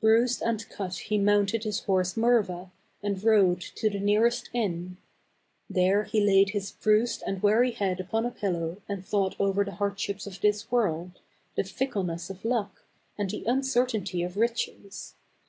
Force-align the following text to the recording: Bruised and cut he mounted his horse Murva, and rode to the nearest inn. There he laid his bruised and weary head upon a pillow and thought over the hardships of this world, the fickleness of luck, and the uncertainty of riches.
Bruised 0.00 0.40
and 0.40 0.68
cut 0.68 0.94
he 0.94 1.18
mounted 1.18 1.64
his 1.64 1.80
horse 1.80 2.14
Murva, 2.14 2.70
and 3.02 3.20
rode 3.24 3.60
to 3.60 3.90
the 3.90 3.98
nearest 3.98 4.48
inn. 4.52 4.98
There 5.68 6.04
he 6.04 6.20
laid 6.24 6.50
his 6.50 6.70
bruised 6.70 7.24
and 7.26 7.42
weary 7.42 7.72
head 7.72 7.98
upon 7.98 8.24
a 8.24 8.30
pillow 8.30 8.80
and 8.88 9.04
thought 9.04 9.34
over 9.40 9.64
the 9.64 9.72
hardships 9.74 10.28
of 10.28 10.40
this 10.40 10.70
world, 10.70 11.18
the 11.56 11.64
fickleness 11.64 12.30
of 12.30 12.44
luck, 12.44 12.84
and 13.18 13.28
the 13.30 13.42
uncertainty 13.46 14.22
of 14.22 14.36
riches. 14.36 15.16